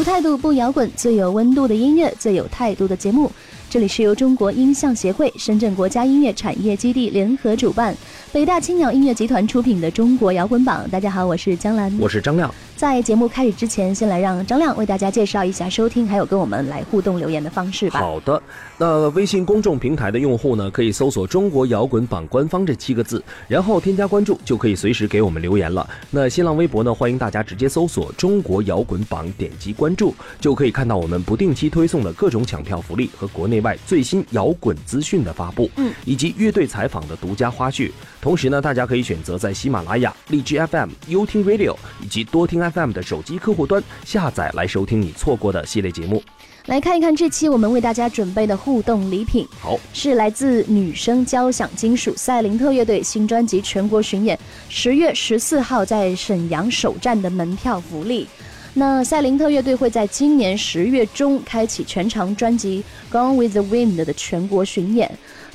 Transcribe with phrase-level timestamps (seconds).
[0.00, 3.30] 不态度不摇滚，最有温度的音乐，最有态度的节目。
[3.68, 7.94] 这里是由中国音像协会、深圳国家音乐产业基地联合主办，
[8.32, 10.86] 北大青鸟音乐集团出品的《中国摇滚榜》。
[10.90, 12.50] 大家好，我是江兰，我是张亮。
[12.80, 18.00] 在节目开始之前，先来让张亮为大家介绍一下收听还有跟我们来互动留言的方式吧。
[18.00, 18.42] 好的，
[18.78, 25.86] 那微信公众平台的用户呢，可以搜索“中国摇滚榜官方”这七个字，然后添加关注，就可以随时给我们留言了。
[26.08, 37.90] 那新浪微博呢，欢迎大家直接搜索“中国摇滚榜”，点击关注，就可以看到我们不定期推送的各种抢票福利和国内外最新摇滚资讯的发布，嗯，以及乐队采访的独家花絮。
[38.20, 46.22] 同时呢，大家可以选择在喜马拉雅、荔枝 FM、优听 Radio 以及多听 FM 的手机客户端下载来收听你错过的系列节目。
[46.66, 58.28] 来看一看这期我们为大家准备的互动礼品，好，是来自女生交响金属赛林特乐队新专辑全国巡演，十月十四号在沈阳首站的门票福利。
[58.74, 65.10] 那赛林特乐队会在今年十月中开启全长专辑《Gone with the Wind》的全国巡演。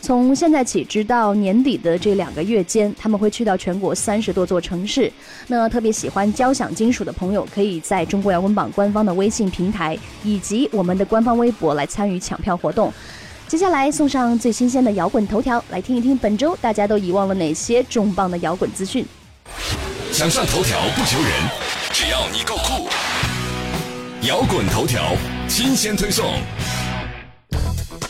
[0.06, 5.12] 从现在起直到年底的这两个月间，他们会去到全国三十多座城市。
[5.48, 12.94] 那特别喜欢交响金属的朋友，可以在中国摇滚榜官方的微信平台以及我们的官方微博来参与抢票活动。
[13.48, 19.04] 接下来送上最新鲜的摇滚头条，来听一听本周大家都遗忘了哪些重磅的摇滚资讯。
[20.12, 21.32] 想上头条不求人，
[21.92, 22.88] 只要你够酷。
[24.28, 25.16] 摇滚头条
[25.48, 26.32] 新鲜推送。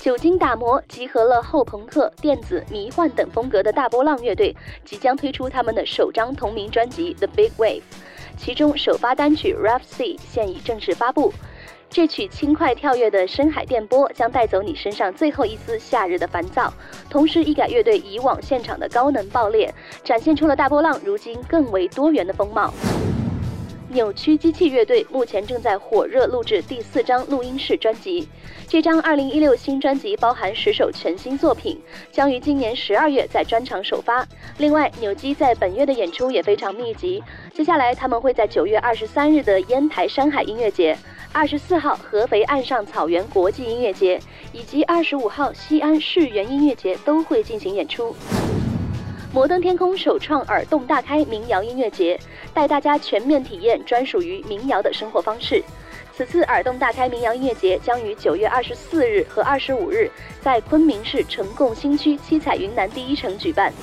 [0.05, 7.79] 久经打磨，集合了后朋克、电子、迷幻等风格的大波浪乐队即将推出他们的首张同名专辑《The Big Wave》，
[8.37, 11.33] 其中首发单曲《Rough Sea》现已正式发布。
[11.89, 16.71] 这曲轻快跳跃的深海电波将带走你身上最后一丝夏日的烦躁，
[17.09, 19.73] 同时一改乐队以往现场的高能爆裂，
[20.03, 22.71] 展现出了大波浪如今更为多元的风貌。
[23.95, 28.27] 扭曲机器乐队目前正在火热录制第四张录音室专辑。
[28.67, 31.79] 这张2016新专辑包含十首全新作品，
[32.11, 34.27] 将于今年十二月在专场首发。
[34.57, 37.23] 另外，扭机在本月的演出也非常密集。
[37.53, 40.97] 接下来，他们会在九月二十三日的烟台山海音乐节、
[41.31, 44.19] 二十四号合肥岸上草原国际音乐节
[44.51, 48.13] 以及二十五号西安世园音乐节都会进行演出。
[49.35, 52.17] 摩登天空首创耳洞大开民谣音乐节，
[52.53, 55.61] 带大家全面体验专属于民谣的生活方式。
[56.15, 60.09] 此次耳洞大开民谣音乐节将于九月二十四日和二十五日
[60.39, 63.73] 在昆明市呈贡新区七彩云南第一城举办。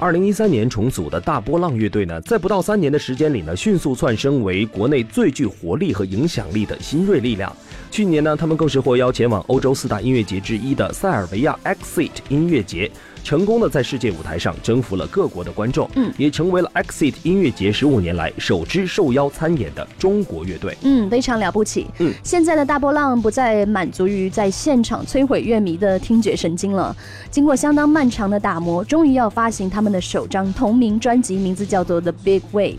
[0.00, 7.54] 二零一三年重组的大波浪乐队呢，在不到三年的时间里呢，迅速窜升为国内最具活力和影响力的新锐力量。
[7.92, 12.90] 去年呢，他们更是获邀前往欧洲四大音乐节之一的塞尔维亚 Exit 音乐节。
[13.24, 26.94] 成功的在世界舞台上征服了各国的观众，嗯，也成为了 Exit 音乐节十五年来首支受邀参演的中国乐队，嗯，非常了不起，嗯，现在的大波浪不再满足于在现场摧毁乐迷的听觉神经了，
[27.30, 32.78] 经过相当漫长的打磨，终于要发行他们的首张同名专辑，名字叫做 The Big Wave。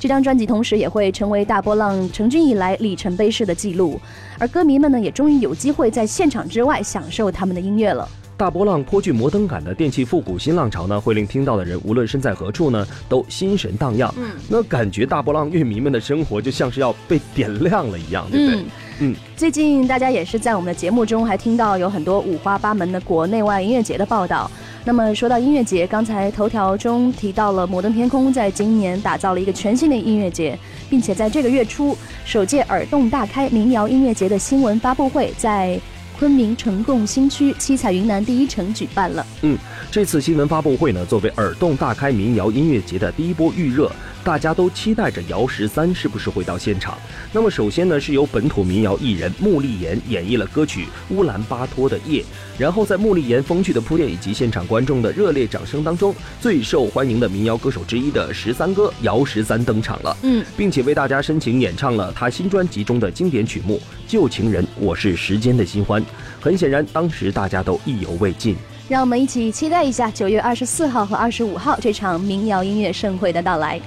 [0.00, 4.00] 这张专辑同时也会成为大波浪成军以来里程碑式的记录，
[4.38, 8.08] 而歌迷们呢，也终于有机会在现场之外享受他们的音乐了。
[8.38, 14.14] 大波浪颇具摩登感的电器复古新浪潮呢，会令听到的人无论身在何处呢，都心神荡漾。
[14.16, 18.64] 嗯，那感觉大波浪乐迷们的生活就像是要被点亮了一样，对不对？
[19.00, 24.48] 嗯，最近大家也是在我们的节目中还听到有很多五花八门的国内外音乐节的报道。
[24.84, 30.56] 那么说到音乐节，刚才头条中提到了摩登天空在今年打造了一个全新的音乐节，
[30.88, 35.76] 并且在这个月初，首届耳洞大开民谣音乐节的新闻发布会在。
[36.18, 39.24] 昆明呈贡新区七彩云南第一城举办了。
[39.42, 39.56] 嗯，
[39.88, 43.88] 这次新闻发布会呢，作为耳洞大开民谣音乐节的第一波预热，
[44.24, 46.98] 大家都期待着姚十三是不是会到现场。
[47.32, 50.84] 那么首先呢，是由本土民谣艺人穆丽妍演绎了歌曲
[51.14, 52.20] 《乌兰巴托的夜》，
[52.58, 60.16] 然后在穆丽妍风趣的铺垫以及现场观众的热烈掌声当中，最受欢迎的民谣歌手之一的十三哥姚十三登场了。
[60.22, 66.04] 嗯，并且为大家深情演唱了他新专辑中的经典曲目《旧情人》，我是时间的新欢。
[66.40, 68.56] 很显然，当时大家都意犹未尽。
[68.88, 73.78] 让我们一起期待一下九月二十四号和二十五号这场民谣音乐盛会的到来。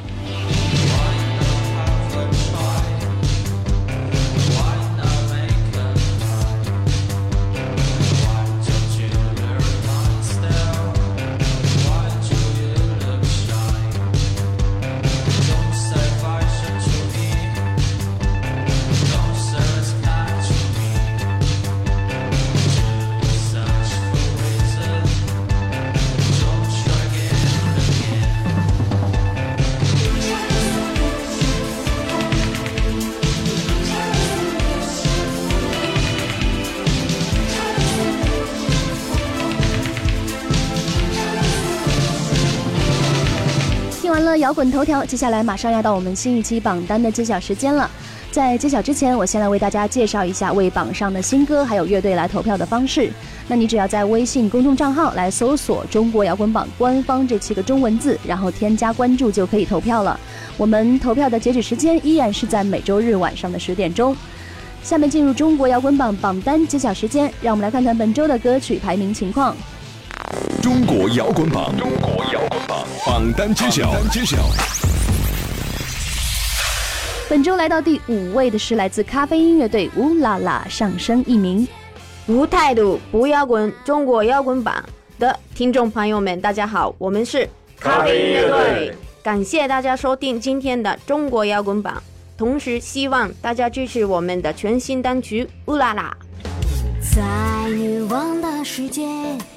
[44.51, 47.89] 摇滚头条，接下来马上要到我们新一期榜单的揭晓时间了。
[48.31, 53.09] 在揭晓之前，我先来为大家介绍一下为榜上的新歌还有乐队来投票的方式。
[53.47, 60.19] 那你只要在微信公众账号来搜索“中国摇滚榜”官方这七个中文字，然后添加关注就可以投票了。
[60.57, 64.13] 我们投票的截止时间依然是在每周日晚上的十点钟。
[64.83, 69.55] 下面进入中国摇滚榜榜单揭晓时间，让我们来看看本周的歌曲排名情况。
[70.61, 72.20] 中国摇滚榜，中国
[72.71, 73.93] 榜榜单揭晓。
[74.09, 74.37] 揭晓。
[77.27, 81.67] 本周来到第五位的是来自咖啡音乐队乌拉拉上升一名。
[82.27, 84.81] 无态度不摇滚，中国摇滚榜
[85.19, 87.45] 的听众朋友们，大家好，我们是
[87.77, 88.95] 咖啡音乐队。
[89.21, 92.01] 感谢大家收听今天的中国摇滚榜，
[92.37, 96.15] 同时希望大家支持我们的全新单曲乌拉拉。
[97.01, 99.07] 在女王的世界，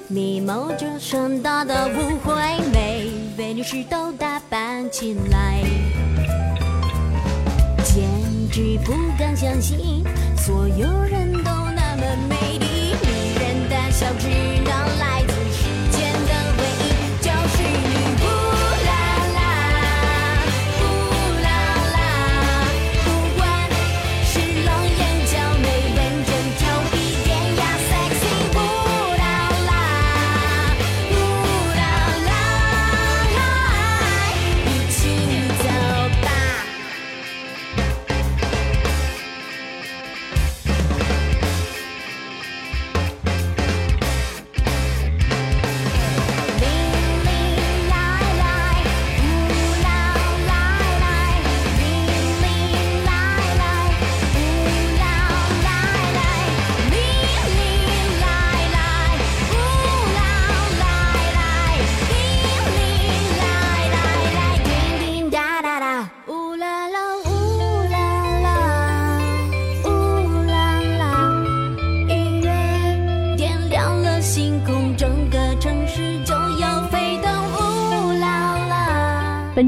[0.07, 2.33] 密谋着盛大的舞会，
[2.73, 3.07] 每
[3.37, 5.63] 位女士都打扮起来，
[7.83, 8.03] 简
[8.51, 10.03] 直不敢相信，
[10.35, 11.51] 所有人都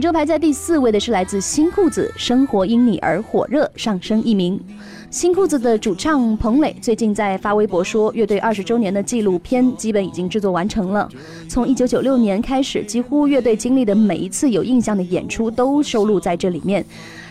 [0.08, 4.58] 周排在第四位的是来自新裤子，《生活因你而火热》，上升一名。
[5.10, 11.10] 新裤子的主唱彭磊最近在发微博说，乐队二十周年的纪录片基本已经制作完成了。
[11.50, 16.86] 从一九九六年开始，几乎乐队经历的每一次有印象的演出都收录在这里面。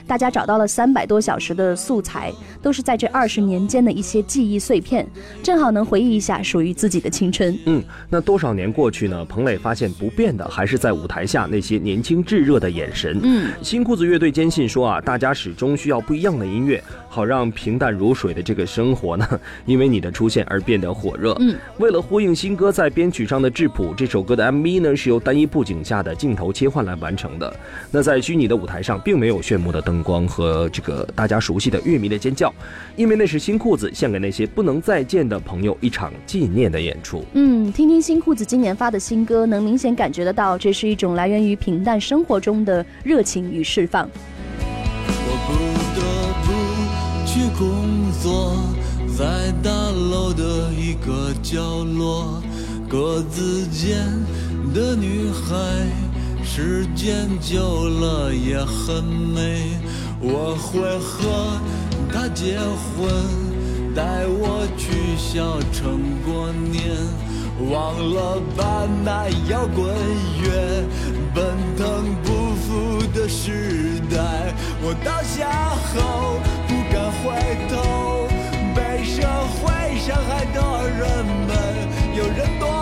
[0.07, 2.33] 大家找到了三百多小时的素材，
[2.63, 5.07] 都是在这二十年间的一些记忆碎片，
[5.43, 7.59] 正好能回忆一下属于自己的青春。
[7.67, 9.25] 嗯，那多少年过去呢？
[9.25, 13.19] 彭磊发现不变的还是在舞台下那些年轻炙热的眼神。
[13.23, 19.29] 嗯，新裤子乐队坚信说啊，大家始终需要不一样的音乐，好让平淡如水的这个生活呢，
[19.65, 21.37] 因为你的出现而变得火热。
[21.41, 27.53] 嗯，为了呼应新歌在编曲上的质朴，这首歌的 MV 呢是由单一布景下的镜头切换来完成的。
[27.91, 29.96] 那在虚拟的舞台上，并没有炫目的灯。
[30.03, 32.53] 光和这个大家熟悉的乐迷的尖叫，
[32.97, 37.25] 因为那是新裤子献给那些不能再见的朋友一场纪念的演出。
[37.35, 44.09] 嗯，听听新裤子今年发的新歌，能明显感觉得到，这是一种来源于平淡生活中的热情与释放。
[45.09, 45.53] 我不
[45.97, 46.01] 得
[46.45, 46.49] 不
[47.27, 48.57] 去工作，
[49.17, 52.43] 在大楼的一个角落，
[52.89, 53.99] 格子间
[54.75, 55.55] 的女孩。
[56.49, 59.69] 时间久了也很美，
[60.21, 61.61] 我会和
[62.13, 63.13] 她结婚，
[63.95, 66.97] 带我去小城过年，
[67.71, 69.87] 忘了把那摇滚
[70.43, 70.85] 乐
[71.35, 71.45] 奔
[71.77, 74.55] 腾不复的时代。
[74.83, 77.25] 我倒下后不敢回
[77.69, 78.27] 头，
[78.75, 79.23] 被社
[79.61, 80.59] 会伤害的
[80.89, 81.51] 人们，
[82.17, 82.76] 有人躲。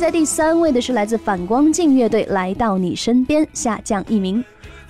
[0.00, 4.42] 在第三位的是来自反光镜乐队，《来到你身边》，下降一名。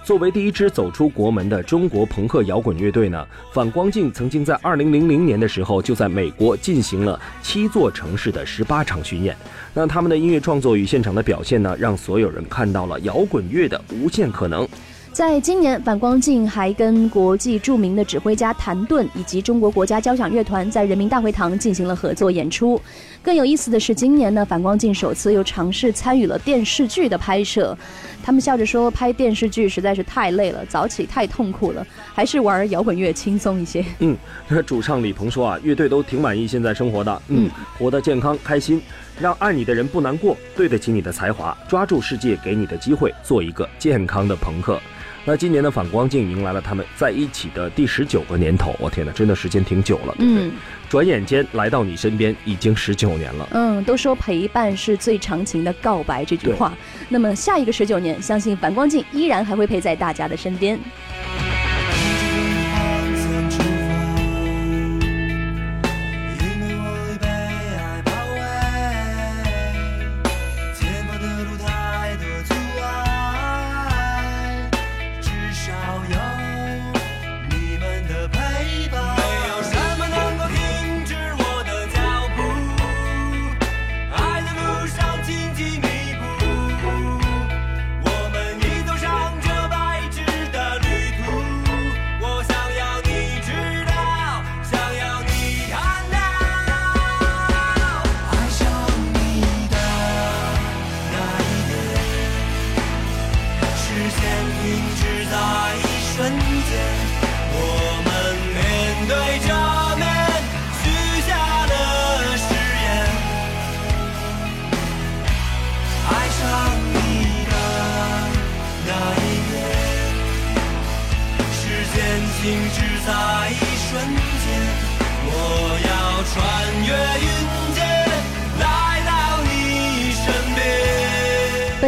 [0.04, 9.36] 作为第一支走出国门的中国朋克摇滚乐队呢，反光镜曾经在二零零零年的时候就在美国进行了七座城市的十八场巡演。
[9.74, 14.66] 那他们的音乐创作与现场的表现呢，让所有人看到了摇滚乐的无限可能。
[15.12, 22.80] 在今年，反光镜还跟国际著名的指挥家谭盾以及中国国家交响乐团在人民大会堂进行了合作演出。
[23.20, 27.76] 更有意思的是，今年呢，反光镜首次又尝试参与了电视剧的拍摄。
[28.22, 33.84] 他们笑着说，拍电视剧实在是太累了，早起太痛苦了，还是玩摇滚乐轻松一些。
[33.98, 34.16] 嗯，
[34.64, 38.80] 主唱李鹏说啊，乐队都挺满意现在生活的，嗯，活得健康开心，
[39.18, 44.80] 让爱你的人不难过，对得起你的才华，抓住世界给你的机会，做一个健康的朋克。
[45.24, 50.50] 那今年的反光镜迎来了他们在一起的第十九个年头，我天哪，真的时间挺久了，对不对？
[50.88, 53.48] 转眼间来到你身边已经十九年了。
[53.52, 56.72] 嗯，都说陪伴是最长情的告白这句话，
[57.08, 60.78] 那么下一个十九年，相信反光镜依然还会陪在大家的身边。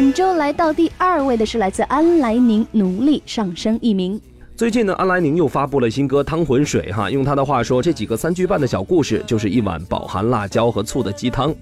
[0.03, 4.21] 本周来到第二位的是来自安来宁，努力上升一名。
[4.57, 11.55] 最近呢，安来宁又发布了新歌《汤浑水》哈，用他的话说，这几个三句半的小故事，就是一碗饱含辣椒和醋的鸡汤。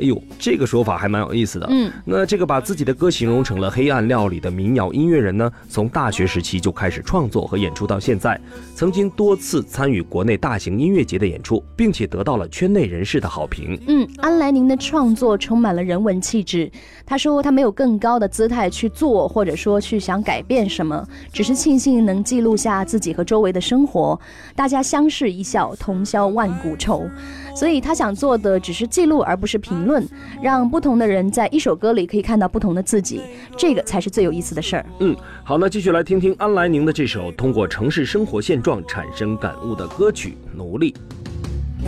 [0.00, 1.66] 哎呦，这个说法还蛮有意思的。
[1.70, 8.40] 嗯，那这个把自己的歌形容成了黑暗料理的民谣音乐人呢，从大学时期就开始创作和演出到现在，
[8.74, 13.78] 曾经多次参与国内大型音乐节的演出，并且得到了圈内人士的好评。
[13.88, 16.70] 嗯，安来宁的创作充满了人文气质。
[17.04, 24.18] 他说他没有更高的姿态去做，或者说去想改变什么，只是庆幸能记录下自己和周围的生活，
[24.54, 27.08] 大家相视一笑，同销万古愁。
[27.58, 30.08] 所以他想做的只是记录，而不是评论，
[30.40, 33.20] 让不同的人在一首歌里可以看到不同的自己，
[33.56, 34.86] 这个才是最有意思的事儿。
[35.00, 40.94] 嗯，好，那继续来听听安来宁的这首通过城市生活现状产生感悟的歌曲《奴隶》。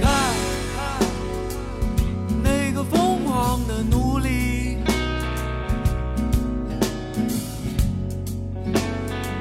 [0.02, 0.10] 看，
[2.42, 4.76] 那个疯狂的奴隶，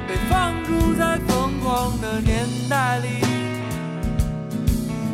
[0.06, 3.08] 被放逐在疯狂的年代里。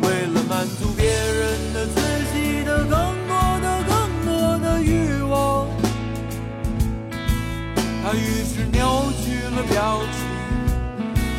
[0.03, 2.01] 为了满足别人的自
[2.33, 2.89] 己的更
[3.27, 3.91] 多的更
[4.25, 5.67] 多的欲望，
[8.01, 10.15] 他于是扭曲了表情，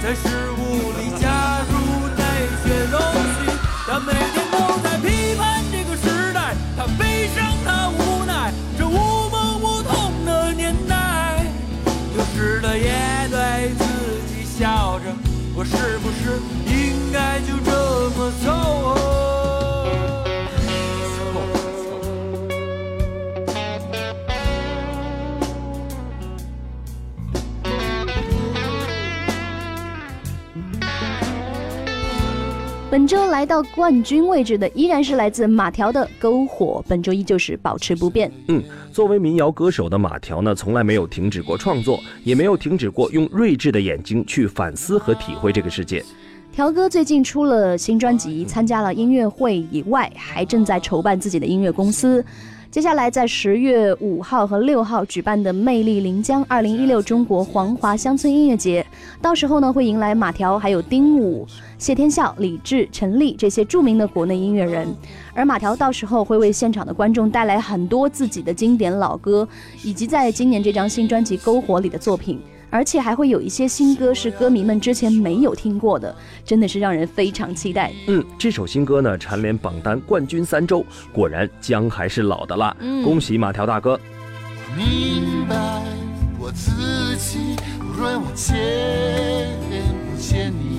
[0.03, 1.73] 在食物里加入
[2.19, 2.23] 那
[2.63, 3.37] 些东西。
[3.87, 4.13] 他每
[32.91, 38.33] 本周来到冠军位置的依然是来自马条的《篝火》，本周依旧是保持不变。
[38.47, 46.03] 嗯，作为民谣歌手的马条呢，从来没有停止过创作，也没有停止过用睿智的眼睛去反思和体会这个世界。
[46.51, 52.25] 条哥最近出了新专辑，参加了音乐会以外，还正在筹办自己的音乐公司。
[52.71, 58.87] 接下来在十月五号和六号举办的魅力临江二零一六中国黄华乡村音乐节，
[59.23, 61.47] 到时候呢会迎来马条、还有丁武、
[61.79, 64.87] 谢天笑、李志、陈粒这些著名的国内音乐人，
[65.33, 69.49] 而马条到时候会为现场的观众带来很多自己的经典老歌，
[69.83, 72.39] 以及在今年这张新专辑《篝火》里的作品。
[72.71, 77.93] 而且还会有一些新歌是歌迷们之前没有听过的，真的是让人非常期待。
[78.07, 82.77] 嗯，这首新歌呢蝉联榜单冠军三周，果然姜还是老的辣。
[82.81, 83.99] 嗯恭喜马条大哥！
[84.77, 85.57] 明白
[86.39, 88.55] 我自己，无论我见
[90.15, 90.78] 不见，你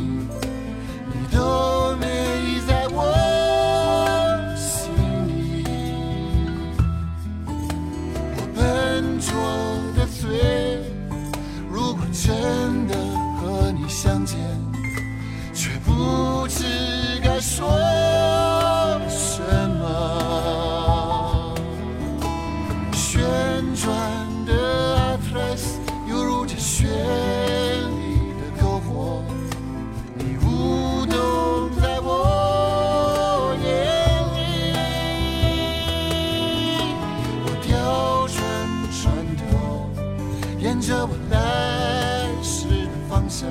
[43.27, 43.49] 向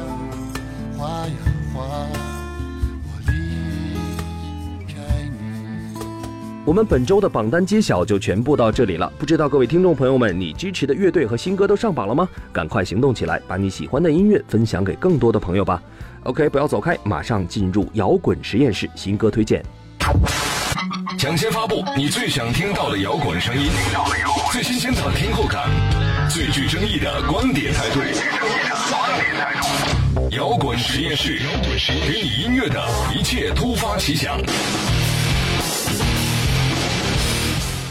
[0.97, 1.33] 划呀
[1.75, 1.83] 划，
[3.05, 3.33] 我离
[4.87, 4.95] 开
[5.25, 5.99] 你。
[6.65, 9.13] 我们本周的榜单揭晓就全部到这里了。
[9.19, 12.29] 不知道各位听众朋友们，你支持的乐队和新歌都上榜了吗？
[12.53, 15.83] 赶快行动起来，把你喜欢的音乐分享给更多的朋友吧。
[16.25, 19.65] OK，不要走开，马上进入摇滚实验室新歌推荐。
[21.19, 23.71] 抢先发布你最想听到的摇滚声音，
[24.53, 25.69] 最新鲜的听后感，
[26.29, 28.01] 最具争议的观点态度。
[30.31, 31.39] 摇滚实验室，
[32.07, 32.83] 给你音乐的
[33.15, 34.39] 一切突发奇想。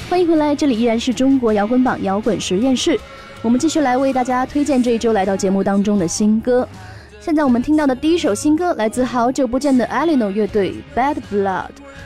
[0.09, 2.99] 欢迎回来，这里依然是中国摇滚榜摇滚实验室，
[3.41, 6.67] 我们继续来为大家推荐这一周来到节目当中的新歌。
[7.27, 11.43] 现在我们听到的第一首新歌来自好久不见的 Eleanor 乐队《Bad Blood》。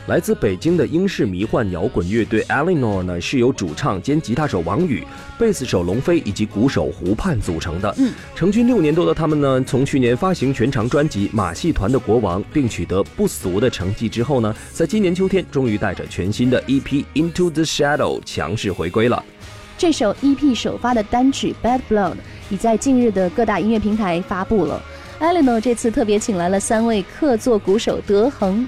[0.08, 5.04] 来自北京的英式迷幻摇滚乐队 Eleanor 呢，是由主唱兼吉他手王宇、
[5.38, 7.94] 贝斯手龙飞以及鼓手胡盼组成的。
[8.00, 16.82] 嗯，成军六年多的他们呢，从去年发行全长专辑《马戏团的国王》，并取得不俗的成绩之后呢，在今年秋天终于带着全新的 EP
[17.14, 19.24] 《Into the Shadow》强势回归了。
[19.78, 22.14] 这首 EP 首发的单曲《Bad Blood》
[22.50, 24.82] 已在近日的各大音乐平台发布了。
[25.22, 28.68] Eleanor 这次特别请来了三位客座鼓手德恒、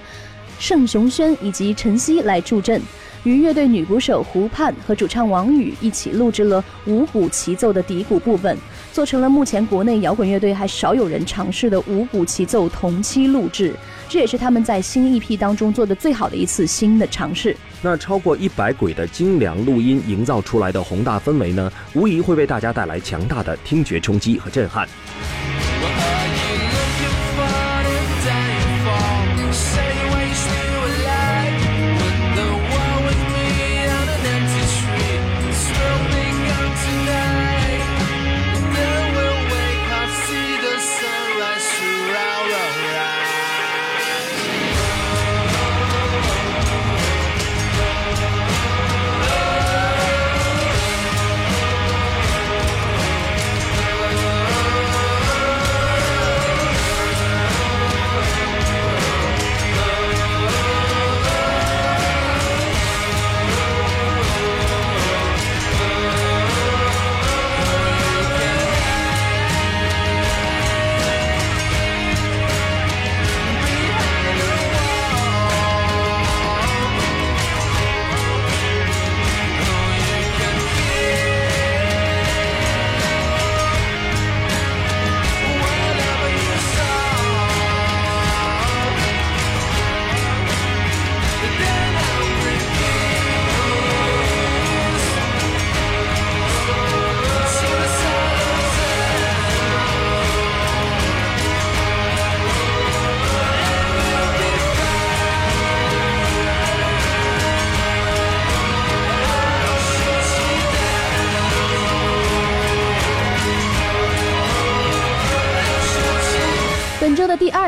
[0.60, 2.80] 盛雄轩以及陈曦来助阵，
[3.24, 8.56] 与乐队女鼓手胡盼和主唱王宇一起录制了五鼓齐奏的底鼓部分，
[8.92, 13.74] 做成了目前国内摇滚乐队还少有人尝试的五鼓齐奏同期录制。
[14.08, 17.58] 这也是他们在新 EP 当中做的最好的一次新的尝试。
[17.82, 24.88] 那超过一百轨的精良录音营造出来的宏大氛围呢，无疑会为大家带来强大的听觉冲击和震撼。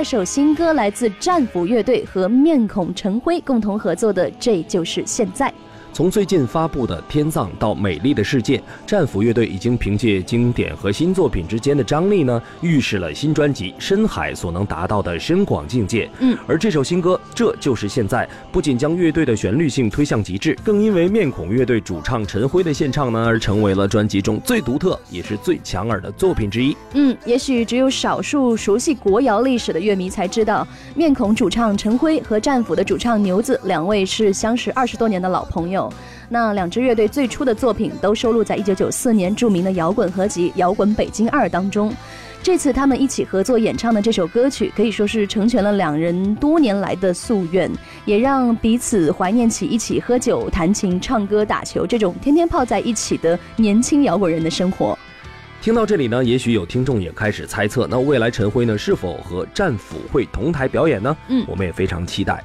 [0.06, 5.50] 首新歌来自战斧乐队和面孔陈辉共同合作的《这就是现在》。
[5.96, 16.10] 从最近发布的《天葬》到《美丽的世界》，战斧乐队已经凭借经典和新作品之间的张力呢，预示了新专辑《深海》所能达到的深广境界。
[16.20, 26.76] 嗯，而这首新歌《这就是现在》，不仅将乐队的旋律性推向极致，更因为面孔乐队主唱陈辉的献唱呢，而成为了专辑中最独特也是最强耳的作品之一。
[26.96, 35.85] 嗯，也许只有少数熟悉国谣历史的乐迷才知道，面孔主唱陈辉和战斧的主唱牛子两位是相识二十多年的老朋友。
[35.90, 35.98] 手。
[36.30, 41.94] 那两支乐队最初的作品都收录在1994年著名的摇滚合集《摇滚北京二》当中。
[42.42, 47.72] 这次他们一起合作演唱的这首歌曲，可以说是成全了两人多年来的夙愿，
[48.06, 54.96] 也让彼此怀念起一起喝酒、弹琴、唱歌、打球这种天天泡在一起的年轻摇滚人的生活。
[55.60, 61.18] 听到这里呢，也许有听众也开始猜测，那未来陈辉呢是否和战斧会同台表演呢？
[61.30, 62.44] 嗯，我们也非常期待。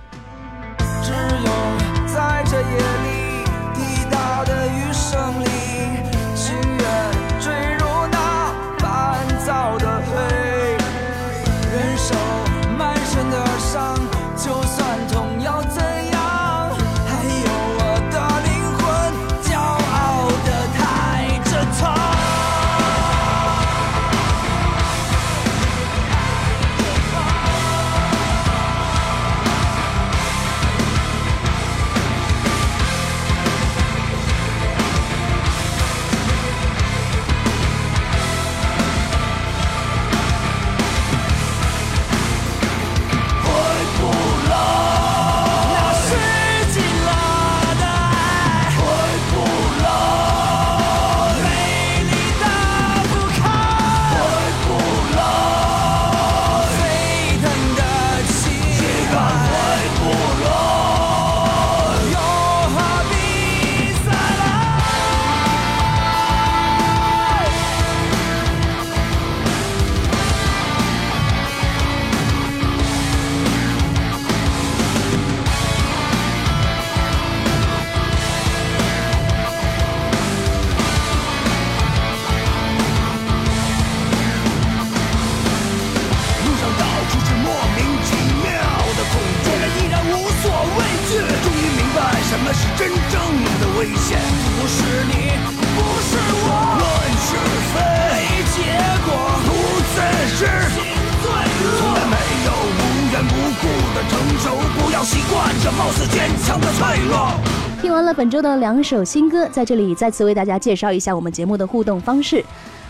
[108.41, 112.45] 的两首新歌，在这里再次为大家介绍一下我们节目的互动方式。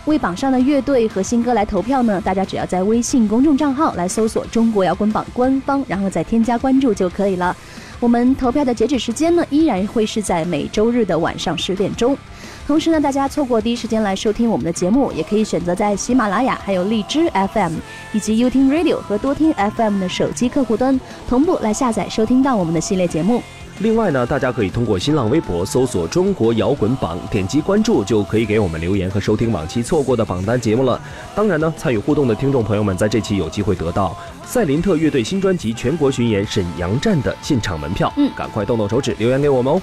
[0.05, 7.55] 为榜上的乐队和新歌来投票呢，大家只要在微信公众账号来搜索“中国摇滚榜”官方，然后再添加关注就可以了。
[7.99, 12.17] 我们投票的截止时间呢，依然会是在每周日的晚上十点钟。
[12.65, 17.73] 同时呢，大家错过第一时间来收听我们的节目，也可以选择在喜马拉雅、还有荔枝 FM
[18.11, 23.43] 以及 You 听 Radio 和多听 FM 的手机客户端同步来下载收听到我们的系列节目。
[23.81, 31.01] 另外呢，大家可以通过新浪微博搜索“中国摇滚榜”，点击关注就可以给我们留言和收听往期错过的榜单节目了。
[31.35, 34.15] 当然呢，参与互动的听众朋友们在这期有机会得到
[34.45, 38.13] 赛林特乐队新专辑全国巡演沈阳站的现场门票。
[38.17, 39.81] 嗯赶快动动手指留言给我们哦。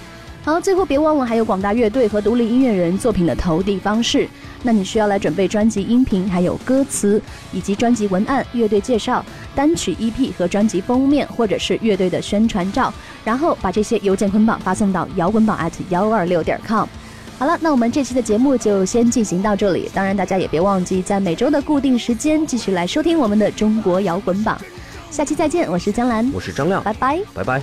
[0.48, 4.26] 好，最后别忘了还有广大乐队和独立音乐人作品的投递方式。
[4.62, 7.20] 那你需要来准备专辑音频、还有歌词
[7.52, 9.22] 以及专辑文案、乐队介绍、
[9.54, 12.90] 单曲 EP 和专辑封面，或者是乐队的宣传照，
[13.22, 16.88] 然后把这些邮件捆绑发送到摇滚榜 at 幺二六点 com。
[17.38, 19.90] 好了，那我们这期的节目就先进行到这里。
[19.92, 24.58] 当然，大家也别忘记在每周的固定时间继续来收听我们的中国摇滚榜。
[25.10, 27.20] 下期再见，我是江兰，我是张亮，拜拜。
[27.34, 27.62] 拜拜。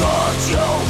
[0.00, 0.89] torture